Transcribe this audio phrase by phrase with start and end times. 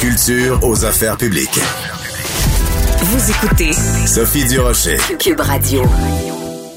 [0.00, 1.58] Culture aux affaires publiques.
[3.00, 3.72] Vous écoutez
[4.06, 4.98] Sophie Durocher.
[5.18, 5.82] Cube Radio.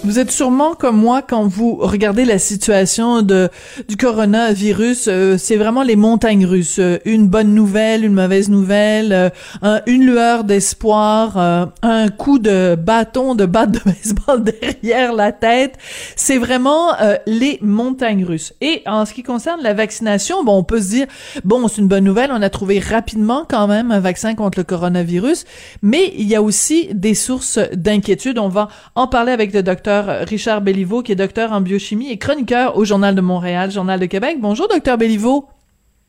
[0.05, 3.49] Vous êtes sûrement comme moi quand vous regardez la situation de
[3.89, 6.77] du coronavirus, euh, c'est vraiment les montagnes russes.
[6.79, 9.31] Euh, une bonne nouvelle, une mauvaise nouvelle,
[9.61, 11.37] euh, une lueur d'espoir,
[11.81, 15.75] un coup de bâton, de batte de baseball derrière la tête.
[16.15, 16.91] C'est vraiment
[17.27, 18.53] les montagnes russes.
[18.61, 21.07] Et en ce qui concerne la vaccination, bon, on peut se dire
[21.43, 24.63] bon, c'est une bonne nouvelle, on a trouvé rapidement quand même un vaccin contre le
[24.63, 25.45] coronavirus,
[25.81, 28.39] mais il y a aussi des sources d'inquiétude.
[28.39, 32.17] On va en parler avec le docteur Richard Belliveau, qui est docteur en biochimie et
[32.17, 34.37] chroniqueur au Journal de Montréal, Journal de Québec.
[34.39, 35.47] Bonjour, docteur Belliveau.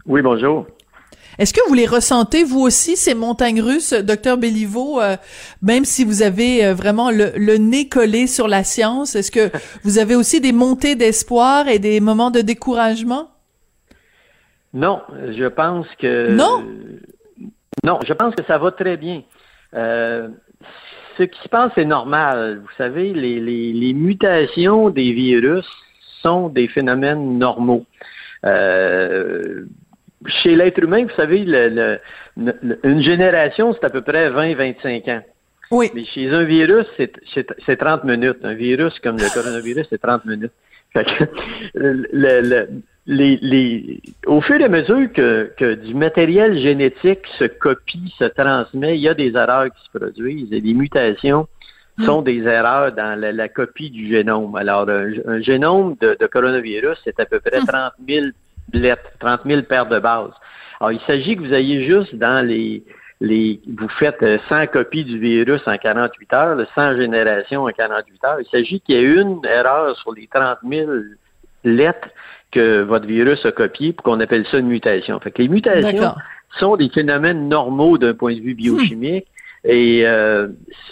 [0.06, 0.66] Oui, bonjour.
[1.38, 5.16] Est-ce que vous les ressentez, vous aussi, ces montagnes russes, docteur Belliveau, euh,
[5.62, 9.14] même si vous avez euh, vraiment le, nez collé sur la science?
[9.14, 9.50] Est-ce que
[9.82, 13.30] vous avez aussi des montées d'espoir et des moments de découragement?
[14.74, 16.30] Non, je pense que...
[16.30, 16.64] Non?
[17.84, 19.22] Non, je pense que ça va très bien.
[21.16, 22.60] Ce qui se passe est normal.
[22.62, 25.66] Vous savez, les, mutations des virus
[26.22, 27.84] sont des phénomènes normaux.
[28.44, 29.64] Euh,
[30.26, 31.40] chez l'être humain, vous savez,
[32.36, 35.22] une génération, c'est à peu près 20-25 ans.
[35.70, 35.90] Oui.
[35.94, 38.38] Mais chez un virus, c'est 30 minutes.
[38.42, 40.52] Un virus comme le coronavirus, c'est 30 minutes.
[41.74, 42.66] le,
[43.10, 49.00] les, au fur et à mesure que, du matériel génétique se copie, se transmet, il
[49.00, 51.48] y a des erreurs qui se produisent et les mutations
[51.98, 52.04] hmm.
[52.04, 54.54] sont des erreurs dans la, copie du génome.
[54.54, 58.08] Alors, un, génome de, coronavirus, c'est à peu près 30 hmm.
[58.08, 58.26] 000
[58.74, 60.32] lettres, 30 000 paires de bases.
[60.80, 62.84] Alors, il s'agit que vous ayez juste dans les,
[63.20, 68.24] les, vous faites 100 euh, copies du virus en 48 heures, 100 générations en 48
[68.24, 68.40] heures.
[68.40, 70.90] Il s'agit qu'il y ait une erreur sur les 30 000
[71.64, 72.08] lettres
[72.50, 75.18] que votre virus a copié pour qu'on appelle ça une mutation.
[75.20, 76.14] Fait que les mutations
[76.58, 79.26] sont des phénomènes normaux d'un point de vue biochimique
[79.64, 80.48] et euh,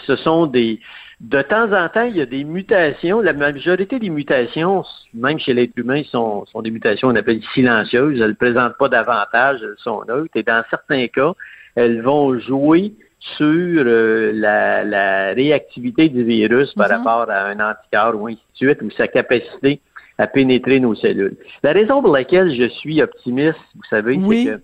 [0.07, 0.81] ce sont des
[1.21, 3.21] de temps en temps, il y a des mutations.
[3.21, 8.21] La majorité des mutations, même chez l'être humain, sont, sont des mutations qu'on appelle silencieuses.
[8.21, 10.37] Elles ne présentent pas d'avantage, elles sont neutres.
[10.37, 11.33] Et dans certains cas,
[11.75, 12.93] elles vont jouer
[13.37, 16.97] sur euh, la, la, réactivité du virus par mm-hmm.
[16.99, 19.81] rapport à un anticorps ou ainsi de suite, ou sa capacité
[20.19, 21.37] à pénétrer nos cellules.
[21.63, 24.61] La raison pour laquelle je suis optimiste, vous savez, c'est que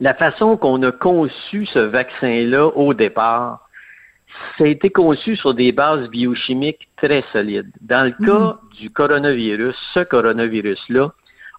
[0.00, 3.66] la façon qu'on a conçu ce vaccin-là au départ,
[4.56, 7.70] ça a été conçu sur des bases biochimiques très solides.
[7.80, 8.78] Dans le cas mhm.
[8.78, 11.12] du coronavirus, ce coronavirus-là,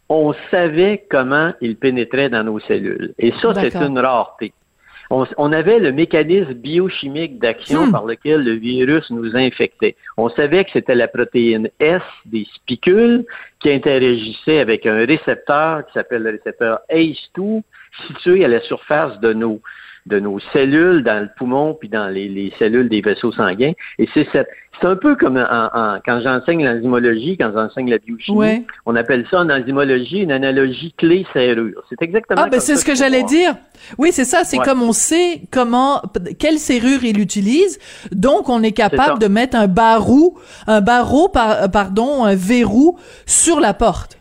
[0.10, 3.14] on savait comment il pénétrait dans nos cellules.
[3.18, 4.54] Et ça, c'est une rareté
[5.12, 7.92] on, avait le mécanisme biochimique d'action hmm.
[7.92, 9.96] par lequel le virus nous infectait.
[10.18, 13.26] On savait que c'était la protéine S des spicules
[13.60, 17.62] qui interagissait avec un récepteur qui s'appelle le récepteur ACE2
[18.08, 19.62] situé à la surface de nos
[20.06, 23.74] de nos cellules dans le poumon puis dans les, cellules des vaisseaux sanguins.
[24.00, 24.28] Et c'est
[24.80, 29.42] c'est un peu comme en, quand j'enseigne l'enzymologie, quand j'enseigne la biochimie, on appelle ça
[29.42, 31.84] en enzymologie une analogie clé-serrure.
[31.90, 32.42] C'est exactement.
[32.44, 33.54] Ah ben c'est ce que j'allais dire.
[33.98, 34.44] Oui, c'est ça.
[34.44, 36.02] C'est comme on sait comment
[36.40, 37.80] quelle serrure il utilise,
[38.12, 40.38] donc on est capable de mettre un barreau,
[40.68, 44.18] un barreau par, pardon, un verrou sur la porte.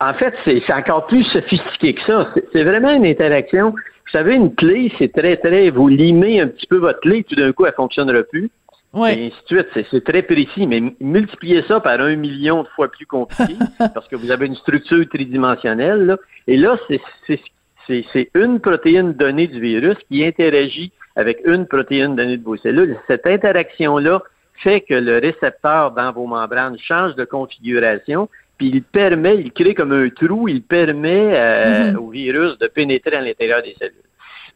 [0.00, 2.28] En fait, c'est encore plus sophistiqué que ça.
[2.52, 3.72] C'est vraiment une interaction
[4.04, 7.34] vous savez, une clé, c'est très, très, vous limez un petit peu votre clé, tout
[7.34, 8.50] d'un coup, elle fonctionnera plus.
[8.94, 9.86] Et ainsi de suite.
[9.90, 14.16] C'est très précis, mais multipliez ça par un million de fois plus compliqué, parce que
[14.16, 16.16] vous avez une structure tridimensionnelle, là.
[16.46, 22.44] Et là, c'est une protéine donnée du virus qui interagit avec une protéine donnée de
[22.44, 22.98] vos cellules.
[23.06, 24.22] Cette interaction-là
[24.56, 28.28] fait que le récepteur dans vos membranes change de configuration
[28.62, 31.98] il permet, il crée comme un trou, il permet euh, mhm.
[31.98, 34.01] au virus de pénétrer à l'intérieur des cellules.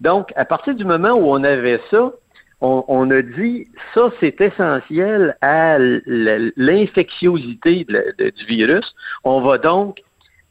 [0.01, 2.13] Donc, à partir du moment où on avait ça,
[2.61, 8.95] on, a dit ça, c'est essentiel à l'infectiosité du virus.
[9.25, 10.01] On va donc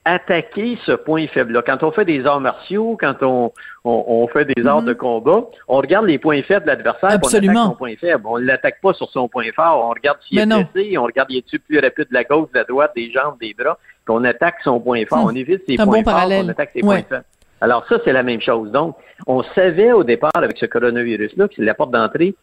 [0.06, 1.63] attaquer ce point faible-là.
[1.65, 3.51] Quand on fait des arts martiaux, quand on,
[3.83, 4.89] on, fait des arts mhm.
[4.89, 8.21] de combat, on regarde les points faibles de l'adversaire, on attaque son point faible.
[8.25, 9.83] On ne l'attaque pas sur son point fort.
[9.83, 12.59] On regarde s'il est blessé, on regarde s'il est plus rapide de la gauche, de
[12.59, 13.80] la droite, des jambes, des bras.
[14.06, 15.25] qu'on attaque son point fort.
[15.25, 15.30] Hmm.
[15.30, 16.45] On évite ses points bon forts, parallèle.
[16.45, 17.01] on attaque ses Ouais.
[17.01, 17.25] points faibles.
[17.62, 18.72] Alors ça, c'est la même chose.
[18.72, 18.96] Donc,
[19.28, 22.36] on savait au départ avec ce coronavirus-là que la porte d'entrée,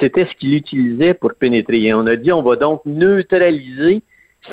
[0.00, 1.82] c'était ce qu'il utilisait pour pénétrer.
[1.84, 4.02] Et on a dit, on va donc neutraliser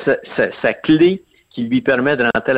[0.06, 0.18] sa,
[0.62, 2.52] sa- clé qui lui permet de rentrer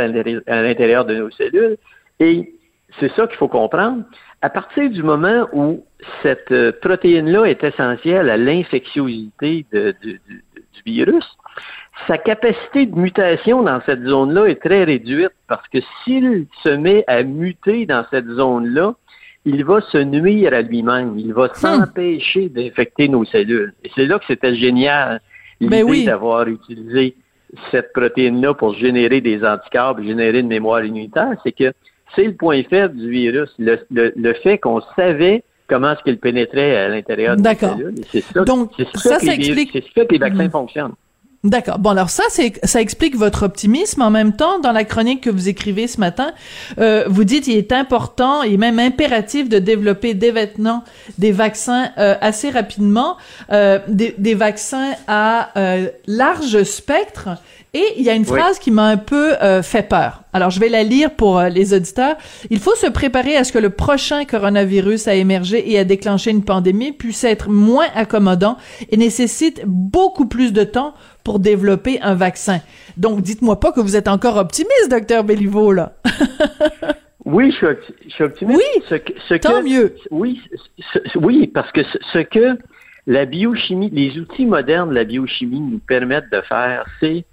[0.48, 1.78] à l'intérieur- de nos cellules.
[2.20, 2.54] Et
[3.00, 4.04] c'est ça qu'il faut comprendre.
[4.42, 5.84] À partir du moment où
[6.24, 10.20] cette euh, protéine-là est essentielle à l'infectiosité du
[10.86, 11.26] virus,
[12.08, 17.04] sa capacité de mutation dans cette zone-là est très réduite parce que s'il se met
[17.08, 18.94] à muter dans cette zone-là,
[19.46, 21.18] il va se nuire à lui-même.
[21.18, 23.74] Il va s'empêcher d'infecter nos cellules.
[23.84, 25.22] Et c'est là que c'était génial,
[25.60, 26.06] l'idée Ben oui.
[26.06, 27.16] d'avoir utilisé
[27.72, 31.72] cette protéine-là pour générer des anticorps, et générer une mémoire immunitaire, c'est que
[32.16, 36.18] c'est le point faible du virus, le, le- le fait qu'on savait comment est-ce qu'il
[36.20, 37.78] pénétrait à l'intérieur de nos D'accord.
[37.78, 37.96] cellules.
[38.12, 40.52] C'est ça, Donc, c'est ça, ça explique- C'est ce que les vaccins Mhm.
[40.52, 40.94] fonctionnent.
[41.44, 41.78] D'accord.
[41.80, 44.02] Bon, alors ça, c'est ça explique votre optimisme.
[44.02, 46.32] En même temps, dans la chronique que vous écrivez ce matin,
[46.80, 50.84] euh, vous dites il est important et même impératif de développer dès maintenant
[51.20, 53.18] des vaccins euh, assez rapidement,
[53.52, 57.30] euh, des, des vaccins à euh, large spectre.
[57.74, 58.40] Et il y a une Oui.
[58.40, 60.24] phrase qui m'a un peu euh, fait peur.
[60.38, 62.16] Alors, je vais la lire pour euh, les auditeurs.
[62.52, 66.30] Il faut se préparer à ce que le prochain coronavirus à émerger et à déclencher
[66.30, 68.56] une pandémie puisse être moins accommodant
[68.92, 70.94] et nécessite beaucoup plus de temps
[71.24, 72.60] pour développer un vaccin.
[72.98, 75.94] Donc, dites-moi pas que vous êtes encore optimiste, docteur Béliveau, là.
[77.26, 78.62] Oui, je suis, opti- je suis optimiste.
[78.76, 79.96] Oui, Ce que- ce tant que- mieux.
[80.12, 80.40] Oui,
[80.94, 82.58] ce- oui, parce que ce, ce que
[83.06, 87.26] la biochimie, les outils modernes de la biochimie nous permettent de faire, c'est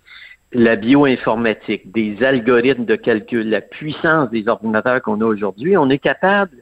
[0.54, 5.76] la bioinformatique, des algorithmes de calcul, la puissance des ordinateurs qu'on a aujourd'hui.
[5.76, 6.56] On est capable,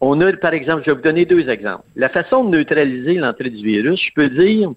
[0.00, 1.84] on a, par exemple, je vais vous donner deux exemples.
[1.94, 4.70] La façon de neutraliser l'entrée du virus, je peux dire,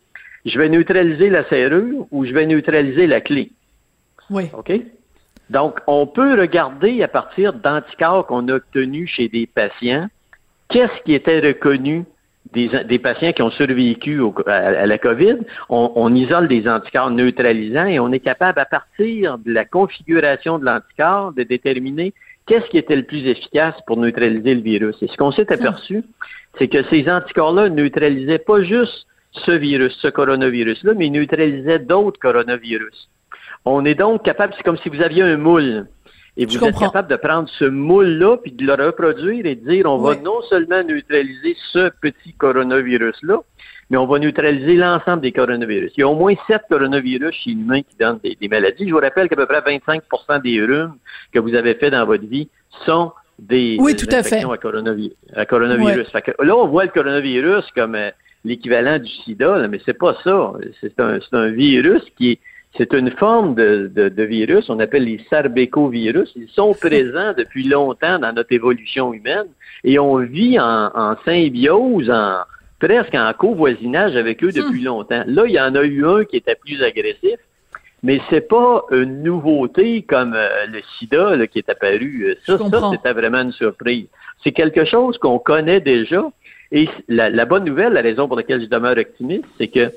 [0.46, 3.52] je vais neutraliser la serrure ou je vais neutraliser la clé.
[4.30, 4.50] Oui.
[4.54, 4.72] OK?
[5.50, 10.08] Donc, on peut regarder à partir d'anticorps qu'on a obtenus chez des patients,
[10.70, 12.06] qu'est-ce qui était reconnu
[12.54, 15.38] des, des patients qui ont survécu au- à, à la COVID.
[15.70, 20.60] On, on isole des anticorps neutralisants et on est capable, à partir de la configuration
[20.60, 22.14] de l'anticorps, de déterminer
[22.46, 24.96] qu'est-ce qui était le plus efficace pour neutraliser le virus.
[25.02, 26.04] Et ce qu'on s'est aperçu,
[26.58, 33.10] c'est que ces anticorps-là neutralisaient pas juste ce virus, ce coronavirus-là, mais neutralisaient d'autres coronavirus.
[33.66, 35.86] On est donc capable, c'est comme si vous aviez un moule.
[36.42, 36.86] Et Je vous êtes comprends.
[36.88, 40.42] capable de prendre ce moule-là, puis de le reproduire et de dire, on va non
[40.50, 43.40] seulement neutraliser ce petit coronavirus-là,
[43.90, 45.92] mais on va neutraliser l'ensemble des coronavirus.
[45.98, 48.88] Il y a au moins sept coronavirus chez l'humain qui donnent des, des maladies.
[48.88, 50.94] Je vous rappelle qu'à peu près 25% des rhumes
[51.34, 52.48] que vous avez fait dans votre vie
[52.86, 54.36] sont des Oui, euh, tout à fait.
[54.36, 56.08] infections à, coronavi- à coronavirus.
[56.10, 58.12] Fait que là, on voit le coronavirus comme euh,
[58.46, 60.54] l'équivalent du sida, là, mais c'est pas ça.
[60.82, 62.40] C'est un, c'est un virus qui est
[62.78, 66.32] c'est une forme de, de, de virus, on appelle les sarbecovirus.
[66.36, 69.48] Ils sont présents depuis longtemps dans notre évolution humaine
[69.84, 72.38] et on vit en, en symbiose, en,
[72.80, 75.24] presque en covoisinage avec eux depuis longtemps.
[75.26, 77.40] Là, il y en a eu un qui était plus agressif,
[78.04, 82.28] mais c'est pas une nouveauté comme euh, le sida là, qui est apparu.
[82.28, 84.08] Euh, Ça, ça c'était vraiment une surprise.
[84.44, 86.24] C'est quelque chose qu'on connaît déjà.
[86.72, 89.92] Et la, la bonne nouvelle, la raison pour laquelle je demeure optimiste, c'est que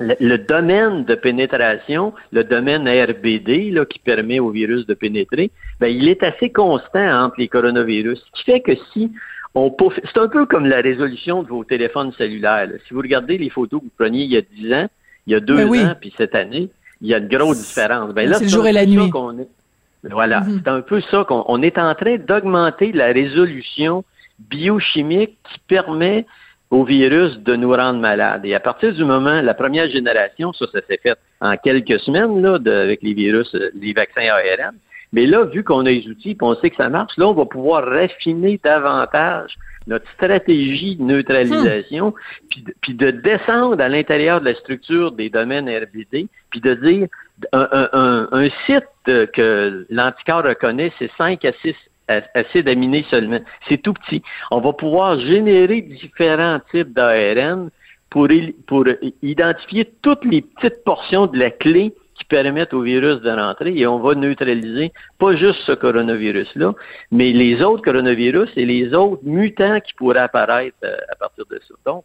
[0.00, 5.50] le, le domaine de pénétration, le domaine RBD là, qui permet au virus de pénétrer,
[5.78, 8.18] ben, il est assez constant entre les coronavirus.
[8.34, 9.12] Ce qui fait que si
[9.54, 12.66] on c'est un peu comme la résolution de vos téléphones cellulaires.
[12.66, 12.74] là.
[12.86, 14.88] Si vous regardez les photos que vous preniez il y a 10 ans,
[15.26, 15.82] il y a deux Ben oui.
[15.84, 16.70] ans, puis cette année,
[17.02, 18.14] il y a une grosse différence.
[18.14, 19.10] Ben là, C'est le jour et la nuit.
[19.10, 19.48] qu'on est-
[20.10, 20.60] Voilà, Mhm.
[20.64, 24.02] c'est un peu ça qu'on on est en train d'augmenter la résolution
[24.38, 26.26] biochimique qui permet
[26.70, 28.44] au virus de nous rendre malades.
[28.44, 32.40] Et à partir du moment, la première génération, ça, ça s'est fait en quelques semaines
[32.40, 34.74] là, de- avec les virus, euh, les vaccins ARN.
[35.12, 37.32] Mais là, vu qu'on a les outils, puis on sait que ça marche, là, on
[37.34, 39.56] va pouvoir raffiner davantage
[39.88, 42.14] notre stratégie de neutralisation,
[42.48, 46.74] puis, de, puis de descendre à l'intérieur de la structure des domaines RBD, puis de
[46.74, 47.08] dire
[47.52, 51.89] un, un- un- un site euh, que l'anticorps reconnaît, c'est 5 à 6 a-
[52.34, 53.40] acides aminés seulement.
[53.68, 54.22] C'est tout petit.
[54.50, 57.70] On va pouvoir générer différents types d'ARN
[58.10, 58.28] pour,
[58.66, 58.84] pour
[59.22, 63.86] identifier toutes les petites portions de la clé qui permettent au virus de rentrer et
[63.86, 66.74] on va neutraliser pas juste ce coronavirus-là,
[67.10, 71.58] mais les autres coronavirus et les autres mutants qui pourraient apparaître euh, à partir de
[71.66, 71.74] ça.
[71.86, 72.04] Donc,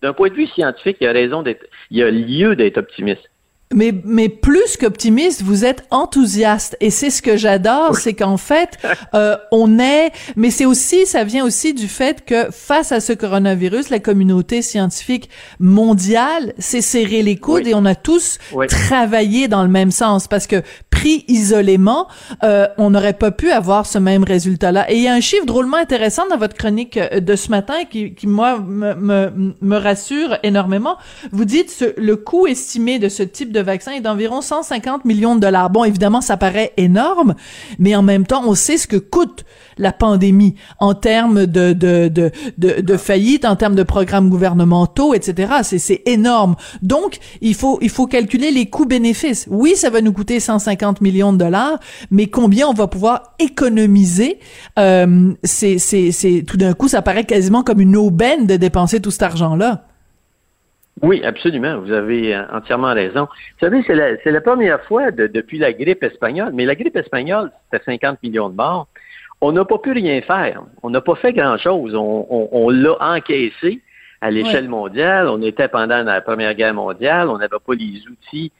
[0.00, 2.78] d'un point de vue scientifique, il y a raison d'être, il y a lieu d'être
[2.78, 3.28] optimiste.
[3.72, 6.76] Mais, mais plus qu'optimiste, vous êtes enthousiaste.
[6.80, 8.78] Et c'est ce que j'adore, c'est qu'en fait,
[9.14, 13.12] euh, on est, mais c'est aussi, ça vient aussi du fait que face à ce
[13.12, 19.62] coronavirus, la communauté scientifique mondiale s'est serré les coudes et on a tous travaillé dans
[19.62, 22.08] le même sens parce que pris isolément,
[22.42, 24.90] euh, on n'aurait pas pu avoir ce même résultat-là.
[24.90, 27.84] Et il y a un chiffre drôlement intéressant dans votre chronique euh, de ce matin
[27.88, 30.96] qui, qui moi, me, me, me rassure énormément.
[31.30, 35.34] Vous dites ce, le coût estimé de ce type de vaccin est d'environ 150 millions
[35.34, 35.70] de dollars.
[35.70, 37.34] Bon, évidemment, ça paraît énorme,
[37.78, 39.44] mais en même temps, on sait ce que coûte
[39.78, 45.14] la pandémie en termes de, de, de, de, de faillite, en termes de programmes gouvernementaux,
[45.14, 45.54] etc.
[45.62, 46.56] C'est, c'est énorme.
[46.82, 49.46] Donc, il faut, il faut calculer les coûts-bénéfices.
[49.50, 51.78] Oui, ça va nous coûter 150 millions de dollars,
[52.10, 54.38] mais combien on va pouvoir économiser?
[54.78, 59.00] Euh, c'est, c'est, c'est, tout d'un coup, ça paraît quasiment comme une aubaine de dépenser
[59.00, 59.86] tout cet argent-là.
[61.02, 61.78] Oui, absolument.
[61.78, 63.22] Vous avez euh, entièrement raison.
[63.24, 67.50] Vous savez, c'est la, la première fois depuis la grippe espagnole, mais la grippe espagnole,
[67.70, 68.86] c'était 50 millions de morts.
[69.40, 70.62] On n'a pas pu rien faire.
[70.82, 71.94] On n'a pas fait grand-chose.
[71.94, 73.80] On, l'a encaissé
[74.20, 75.28] à l'échelle mondiale.
[75.28, 77.30] On était pendant la Première Guerre mondiale.
[77.30, 78.52] On n'avait pas les outils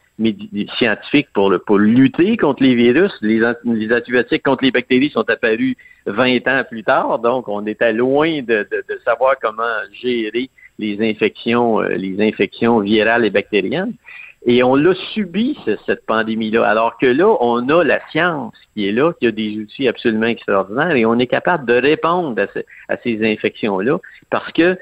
[0.78, 3.12] scientifiques pour, pour lutter contre les virus.
[3.20, 7.18] Les, les antibiotiques contre les bactéries sont apparus 20 ans plus tard.
[7.18, 10.48] Donc, on était loin de, de savoir comment gérer
[10.80, 13.94] les infections, euh, les infections virales et bactériennes.
[14.46, 16.66] Et on l'a subi, cette pandémie-là.
[16.66, 20.28] Alors que là, on a la science qui est là, qui a des outils absolument
[20.28, 22.40] extraordinaires et on est capable de répondre
[22.88, 23.98] à, ces infections-là
[24.30, 24.78] parce que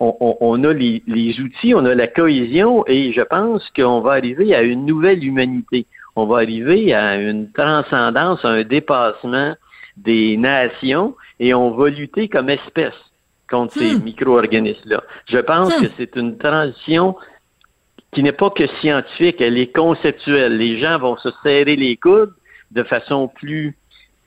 [0.00, 4.54] on, a les, les, outils, on a la cohésion et je pense qu'on va arriver
[4.54, 5.86] à une nouvelle humanité.
[6.14, 9.54] On va arriver à une transcendance, à un dépassement
[9.96, 13.09] des nations et on va lutter comme espèce
[13.50, 14.02] contre ces hmm.
[14.02, 15.02] micro-organismes-là.
[15.26, 15.82] Je pense hmm.
[15.82, 17.16] que c'est une transition
[18.12, 20.56] qui n'est pas que scientifique, elle est conceptuelle.
[20.56, 22.32] Les gens vont se serrer les coudes
[22.72, 23.76] de façon plus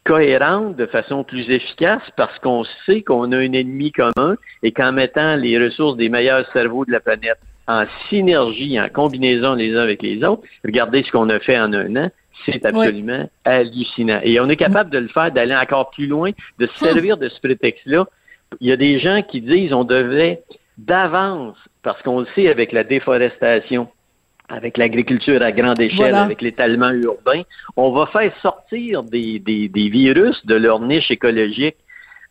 [0.06, 4.92] cohérente, de façon plus efficace, parce qu'on sait qu'on a un ennemi commun et qu'en
[4.92, 9.82] mettant les ressources des meilleurs cerveaux de la planète en synergie, en combinaison les uns
[9.82, 12.12] avec les autres, regardez ce qu'on a fait en un an,
[12.46, 14.20] c'est absolument hallucinant.
[14.24, 16.88] Et on est capable de le faire, d'aller encore plus loin, de se hmm.
[16.88, 18.06] servir de ce prétexte-là
[18.62, 20.42] il y a des gens qui disent on devrait
[20.78, 23.88] d'avance, parce qu'on le sait avec la déforestation,
[24.50, 27.44] avec l'agriculture à grande échelle, avec l'étalement urbain,
[27.78, 31.78] on va faire sortir des, des, virus de leur niche écologique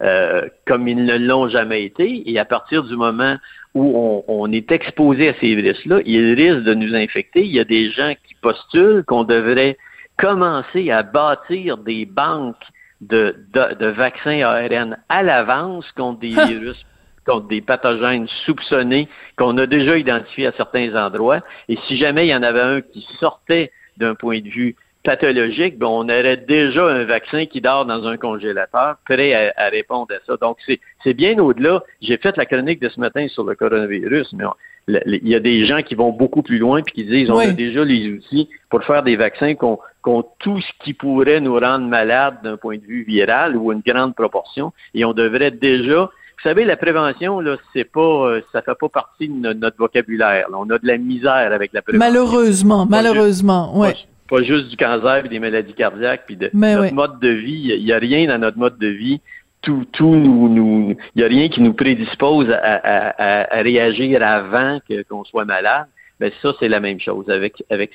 [0.02, 2.30] euh, comme ils ne l'ont jamais été.
[2.30, 3.36] Et à partir du moment
[3.74, 7.44] où on, on est exposé à ces virus-là, ils risquent de nous infecter.
[7.44, 9.76] Il y a des gens qui postulent qu'on devrait
[10.18, 12.64] commencer à bâtir des banques
[13.02, 16.87] de, de, vaccins ARN à l'avance contre des virus,
[17.26, 21.40] contre des pathogènes soupçonnés qu'on a déjà identifiés à certains endroits.
[21.68, 25.78] Et si jamais il y en avait un qui sortait d'un point de vue pathologique,
[25.78, 30.25] ben on aurait déjà un vaccin qui dort dans un congélateur, prêt à, répondre à
[30.25, 30.37] ça.
[30.37, 31.82] Donc, c'est bien au-delà.
[32.00, 34.44] J'ai fait la chronique de ce matin sur le coronavirus, mais
[34.88, 37.52] il y a des gens qui vont beaucoup plus loin puis qui disent on a
[37.52, 41.86] déjà les outils pour faire des vaccins qu'on contre tout ce qui pourrait nous rendre
[41.86, 44.72] malades d'un point de vue viral ou une grande proportion.
[44.94, 46.10] Et on devrait déjà
[46.42, 50.46] vous savez, la prévention, là, c'est pas, euh, ça fait pas partie de notre, vocabulaire.
[50.52, 52.04] On a de la misère avec la prévention.
[52.04, 53.90] Malheureusement, malheureusement, oui.
[54.28, 57.70] Pas, juste du cancer et des maladies cardiaques puis de notre mode de vie.
[57.78, 59.20] Il y a rien dans notre mode de vie.
[59.62, 65.25] Tout, tout nous, nous, il y a rien qui nous prédispose à, réagir avant qu'on
[65.25, 65.87] soit malade.
[66.19, 67.90] Ben ça, c'est la même chose avec avec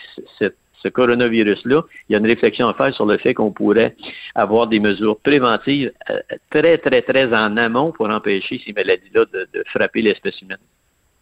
[0.83, 3.95] ce coronavirus-là, il y a une réflexion à faire sur le fait qu'on pourrait
[4.35, 6.19] avoir des mesures préventives euh,
[6.49, 10.57] très, très, très en amont pour empêcher ces maladies-là de, de frapper l'espèce humaine.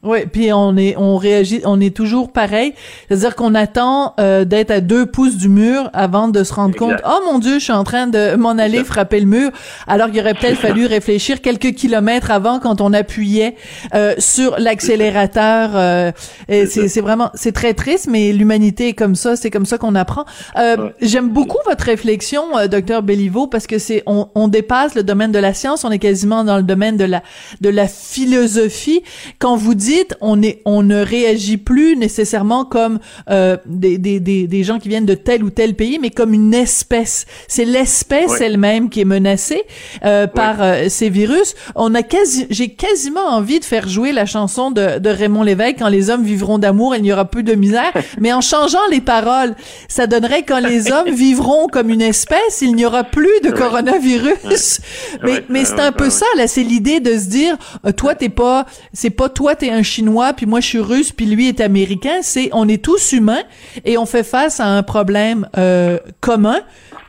[0.05, 2.74] Oui, puis on est on réagit, on est toujours pareil,
[3.07, 7.01] c'est-à-dire qu'on attend euh, d'être à deux pouces du mur avant de se rendre compte.
[7.07, 9.50] Oh mon Dieu, je suis en train de m'en aller frapper le mur,
[9.88, 13.55] alors qu'il aurait peut-être fallu réfléchir quelques kilomètres avant quand on appuyait
[13.95, 15.71] euh, sur l'accélérateur.
[15.74, 16.12] Euh,
[16.47, 20.25] c'est vraiment c'est très triste, mais l'humanité est comme ça, c'est comme ça qu'on apprend.
[20.57, 25.31] Euh, j'aime beaucoup votre réflexion, docteur Belliveau, parce que c'est on, on dépasse le domaine
[25.31, 27.24] de la science, on est quasiment dans le domaine de la
[27.62, 29.01] de la philosophie.
[29.39, 33.00] Quand vous dites on est, on ne réagit plus nécessairement comme
[33.30, 36.34] euh, des, des, des, des, gens qui viennent de tel ou tel pays, mais comme
[36.34, 37.25] une espèce.
[37.48, 39.64] C'est l'espèce elle-même qui est menacée
[40.04, 41.56] euh, par euh, ces virus.
[41.75, 45.78] On a quasi, j'ai quasiment envie de faire jouer la chanson de, de Raymond Lévesque
[45.80, 47.92] quand les hommes vivront d'amour, il n'y aura plus de misère.
[48.20, 49.56] mais en changeant les paroles,
[49.88, 54.80] ça donnerait quand les hommes vivront comme une espèce, il n'y aura plus de coronavirus.
[55.24, 56.48] Mais, mais c'est un peu ça là.
[56.48, 57.58] C'est l'idée de se dire,
[57.96, 61.25] toi t'es pas, c'est pas toi t'es un chinois puis moi je suis russe puis
[61.25, 63.44] lui est américain c'est on est tous humains
[63.86, 66.60] et on fait face à un problème euh, commun.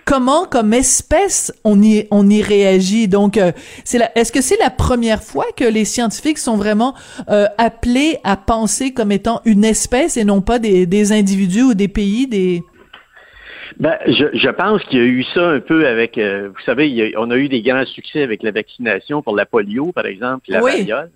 [0.05, 3.09] Comment comme espèce on y on y réagit?
[3.09, 3.51] Donc euh,
[3.85, 6.95] c'est la est-ce que c'est la première fois que les scientifiques sont vraiment
[7.29, 11.75] euh, appelés à penser comme étant une espèce et non pas des, des individus ou
[11.75, 12.63] des pays des
[13.79, 17.13] ben, je, je pense qu'il y a eu ça un peu avec, euh, vous savez,
[17.19, 20.61] on a eu des grands succès avec la vaccination pour la polio, par exemple, la
[20.61, 21.11] variole.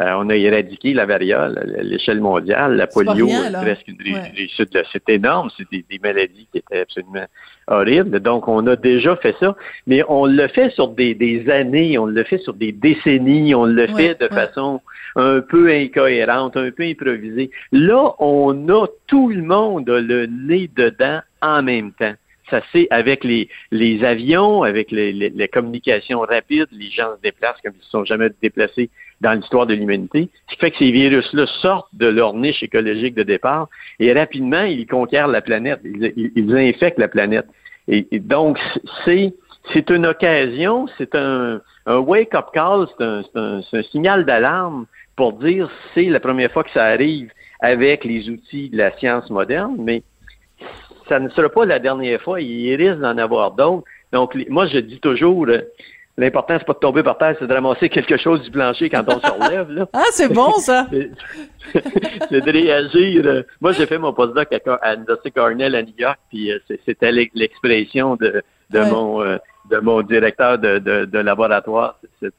[0.00, 2.76] Euh, on a éradiqué la variole à l'échelle mondiale.
[2.76, 4.76] La polio, presque une réussite.
[4.92, 5.50] C'est énorme.
[5.56, 7.26] C'est des, maladies qui étaient absolument
[7.68, 8.18] horribles.
[8.20, 9.56] Donc, on a déjà fait ça.
[9.86, 13.66] Mais on le fait sur des, des années, on le fait sur des décennies, on
[13.66, 14.80] le fait de façon
[15.16, 17.50] un peu incohérente, un peu improvisée.
[17.70, 22.14] Là, on a tout le monde le nez dedans en même temps.
[22.50, 27.60] Ça c'est avec les, les avions, avec les, les, communications rapides, les gens se déplacent
[27.62, 30.28] comme ils ne se sont jamais déplacés dans l'histoire de l'humanité.
[30.48, 33.68] Ce qui fait que ces virus-là sortent de leur niche écologique de départ
[33.98, 37.46] et rapidement, ils conquièrent la planète, ils, infectent la planète.
[37.88, 38.58] Et, donc,
[39.04, 39.34] c'est
[39.72, 46.20] c'est une occasion, c'est un, wake-up call, c'est un, signal d'alarme pour dire c'est la
[46.20, 47.30] première fois que ça arrive
[47.60, 50.02] avec les outils de la science moderne, mais
[51.08, 52.40] ça ne sera pas la dernière fois.
[52.40, 53.84] Il risque d'en avoir d'autres.
[54.12, 55.60] Donc, moi, je dis toujours, euh,
[56.16, 59.04] l'important, c'est pas de tomber par terre, c'est de ramasser quelque chose du plancher quand
[59.08, 59.70] on se relève.
[59.70, 59.86] Là.
[59.92, 60.86] ah, c'est bon, ça!
[61.72, 63.26] c'est de réagir.
[63.26, 64.48] Euh, moi, j'ai fait mon postdoc
[64.82, 69.38] à, l'Université Cornell à New York, puis euh, c'était l'expression de, de mon
[69.70, 72.34] de mon directeur de, de, laboratoire, cette,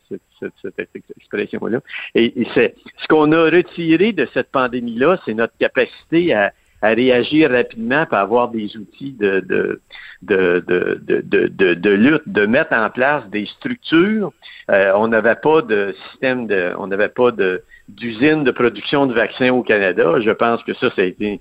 [1.17, 1.79] expression-là.
[2.13, 6.51] Et, et c'est ce qu'on a retiré de cette pandémie-là, c'est notre capacité à,
[6.85, 9.81] à réagir rapidement, pour avoir des outils de, de,
[10.21, 14.31] de, de, de, lutte, de mettre en place des structures.
[14.69, 19.13] Euh, on n'avait pas de système de, on n'avait pas de d'usine de production de
[19.13, 20.19] vaccins au Canada.
[20.19, 21.39] Je pense que ça, ça a été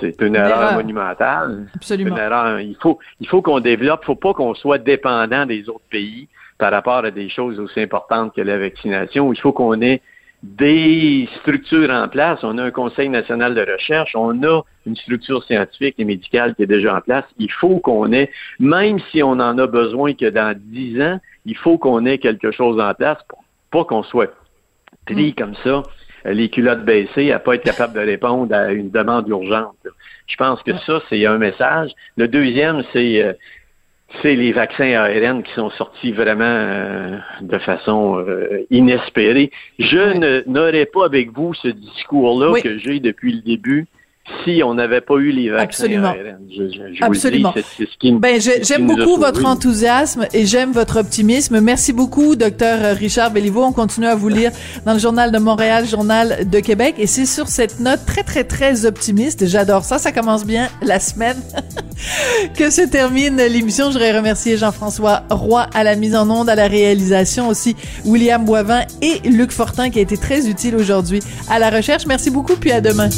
[0.00, 1.66] c'est une, erreur, monumentale.
[1.74, 2.16] Absolument.
[2.16, 2.60] Une erreur.
[2.60, 4.00] Il faut, il faut qu'on développe.
[4.04, 6.28] Il faut pas qu'on soit dépendant des autres pays
[6.58, 9.32] par rapport à des choses aussi importantes que la vaccination.
[9.32, 10.00] Il faut qu'on ait
[10.46, 12.38] des structures en place.
[12.42, 16.62] On a un Conseil national de recherche, on a une structure scientifique et médicale qui
[16.62, 17.24] est déjà en place.
[17.38, 21.56] Il faut qu'on ait, même si on en a besoin que dans dix ans, il
[21.56, 24.32] faut qu'on ait quelque chose en place pour pas qu'on soit
[25.06, 25.34] pris mm.
[25.34, 25.82] comme ça,
[26.24, 29.76] les culottes baissées, à pas être capable de répondre à une demande urgente.
[30.26, 31.90] Je pense que ça, c'est un message.
[32.16, 33.32] Le deuxième, c'est euh,
[34.22, 39.50] c'est les vaccins ARN qui sont sortis vraiment euh, de façon euh, inespérée.
[39.78, 43.86] Je n'aurais pas avec vous ce discours-là que j'ai depuis le début
[44.44, 46.14] si on n'avait pas eu les vaccins Absolument.
[47.00, 47.54] Absolument.
[48.18, 51.60] ben, j'aime beaucoup votre enthousiasme et j'aime votre optimisme.
[51.60, 53.64] Merci beaucoup, docteur Richard Belliveau.
[53.64, 54.50] On continue à vous lire
[54.84, 56.96] dans le Journal de Montréal, Journal de Québec.
[56.98, 61.00] Et c'est sur cette note très, très, très optimiste, j'adore ça, ça commence bien la
[61.00, 61.36] semaine,
[62.56, 63.86] que se termine l'émission.
[63.86, 68.44] Je voudrais remercier Jean-François Roy à la mise en onde, à la réalisation aussi, William
[68.44, 72.06] Boivin et Luc Fortin qui a été très utile aujourd'hui à la recherche.
[72.06, 73.08] Merci beaucoup, puis à demain.